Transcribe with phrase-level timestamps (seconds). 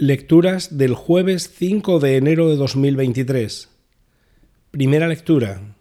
[0.00, 3.68] Lecturas del jueves 5 de enero de 2023.
[4.70, 5.74] Primera lectura.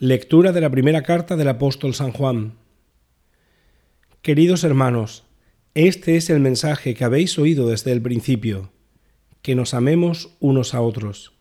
[0.00, 2.54] Lectura de la primera carta del apóstol San Juan.
[4.22, 5.22] Queridos hermanos,
[5.74, 8.72] este es el mensaje que habéis oído desde el principio,
[9.40, 11.34] que nos amemos unos a otros.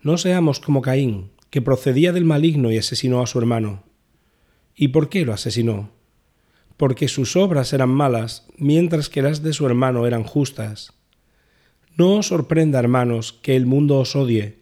[0.00, 3.82] No seamos como Caín, que procedía del maligno y asesinó a su hermano.
[4.74, 5.90] ¿Y por qué lo asesinó?
[6.78, 10.95] Porque sus obras eran malas, mientras que las de su hermano eran justas.
[11.96, 14.58] No os sorprenda, hermanos, que el mundo os odie.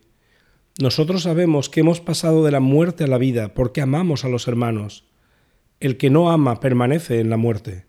[0.81, 4.47] Nosotros sabemos que hemos pasado de la muerte a la vida porque amamos a los
[4.47, 5.05] hermanos.
[5.81, 7.87] El que no ama permanece en la muerte.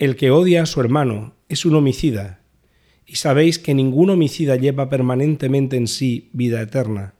[0.00, 2.42] El que odia a su hermano es un homicida,
[3.06, 7.14] y sabéis que ningún homicida lleva permanentemente en sí vida eterna.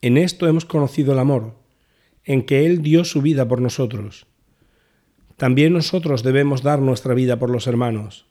[0.00, 1.54] En esto hemos conocido el amor,
[2.24, 4.26] en que Él dio su vida por nosotros.
[5.36, 8.26] También nosotros debemos dar nuestra vida por los hermanos.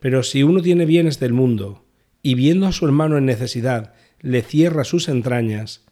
[0.00, 1.84] Pero si uno tiene bienes del mundo
[2.22, 5.84] y viendo a su hermano en necesidad le cierra sus entrañas,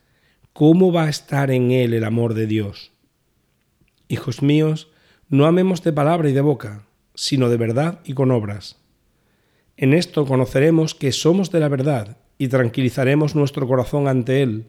[0.53, 2.93] ¿cómo va a estar en él el amor de Dios?
[4.09, 4.91] Hijos míos,
[5.29, 8.79] no amemos de palabra y de boca, sino de verdad y con obras.
[9.77, 14.67] En esto conoceremos que somos de la verdad y tranquilizaremos nuestro corazón ante Él,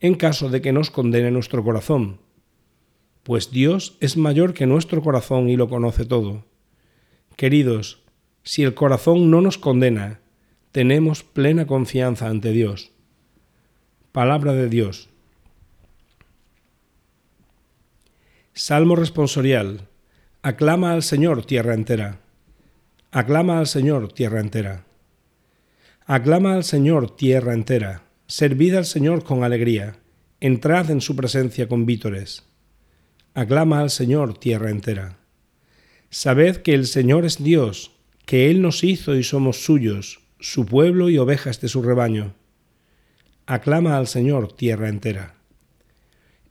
[0.00, 2.20] en caso de que nos condene nuestro corazón.
[3.22, 6.44] Pues Dios es mayor que nuestro corazón y lo conoce todo.
[7.36, 8.05] Queridos,
[8.46, 10.20] si el corazón no nos condena,
[10.70, 12.92] tenemos plena confianza ante Dios.
[14.12, 15.08] Palabra de Dios.
[18.54, 19.88] Salmo responsorial.
[20.42, 22.20] Aclama al Señor tierra entera.
[23.10, 24.84] Aclama al Señor tierra entera.
[26.06, 28.04] Aclama al Señor tierra entera.
[28.28, 29.96] Servid al Señor con alegría.
[30.38, 32.44] Entrad en su presencia con vítores.
[33.34, 35.18] Aclama al Señor tierra entera.
[36.10, 37.95] Sabed que el Señor es Dios
[38.26, 42.34] que Él nos hizo y somos suyos, su pueblo y ovejas de su rebaño.
[43.46, 45.36] Aclama al Señor tierra entera.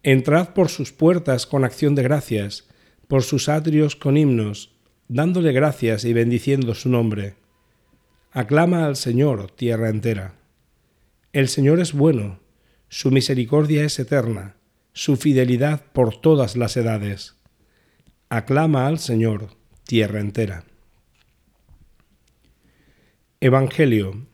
[0.02, 2.68] Entrad por sus puertas con acción de gracias,
[3.08, 4.72] por sus atrios con himnos,
[5.10, 7.36] dándole gracias y bendiciendo su nombre.
[8.32, 10.36] Aclama al Señor tierra entera.
[11.34, 12.40] El Señor es bueno,
[12.88, 14.56] su misericordia es eterna,
[14.94, 17.36] su fidelidad por todas las edades.
[18.30, 19.50] Aclama al Señor
[19.84, 20.64] tierra entera.
[23.42, 24.26] Evangelio.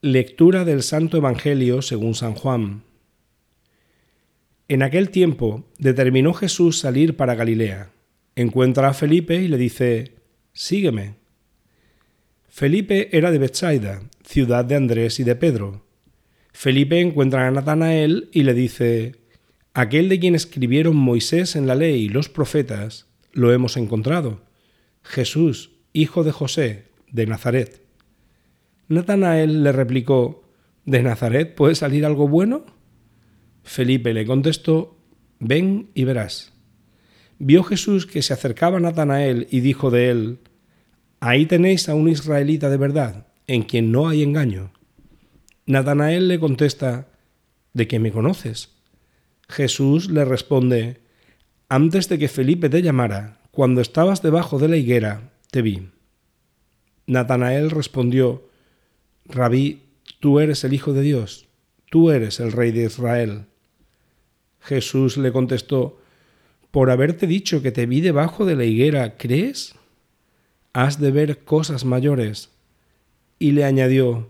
[0.00, 2.84] Lectura del Santo Evangelio según San Juan.
[4.68, 7.90] En aquel tiempo determinó Jesús salir para Galilea.
[8.36, 10.12] Encuentra a Felipe y le dice,
[10.52, 11.16] Sígueme.
[12.48, 15.84] Felipe era de Bethsaida, ciudad de Andrés y de Pedro.
[16.52, 19.16] Felipe encuentra a Natanael y le dice,
[19.74, 24.42] Aquel de quien escribieron Moisés en la ley y los profetas, lo hemos encontrado.
[25.02, 27.87] Jesús, hijo de José, de Nazaret.
[28.88, 30.42] Natanael le replicó,
[30.84, 32.64] ¿De Nazaret puede salir algo bueno?
[33.62, 34.96] Felipe le contestó,
[35.38, 36.52] Ven y verás.
[37.38, 40.38] Vio Jesús que se acercaba a Natanael y dijo de él,
[41.20, 44.72] Ahí tenéis a un israelita de verdad, en quien no hay engaño.
[45.66, 47.08] Natanael le contesta,
[47.74, 48.70] ¿De qué me conoces?
[49.48, 51.02] Jesús le responde,
[51.68, 55.90] Antes de que Felipe te llamara, cuando estabas debajo de la higuera, te vi.
[57.06, 58.47] Natanael respondió,
[59.28, 59.82] Rabí,
[60.20, 61.48] tú eres el Hijo de Dios,
[61.90, 63.44] tú eres el Rey de Israel.
[64.60, 66.00] Jesús le contestó,
[66.70, 69.74] por haberte dicho que te vi debajo de la higuera, ¿crees?
[70.72, 72.50] Has de ver cosas mayores.
[73.38, 74.28] Y le añadió,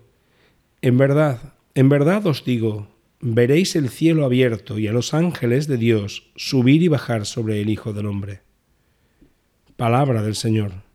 [0.82, 2.88] en verdad, en verdad os digo,
[3.20, 7.70] veréis el cielo abierto y a los ángeles de Dios subir y bajar sobre el
[7.70, 8.40] Hijo del Hombre.
[9.76, 10.87] Palabra del Señor.